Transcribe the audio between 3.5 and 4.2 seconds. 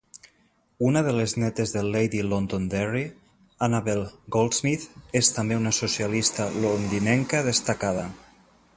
Annabel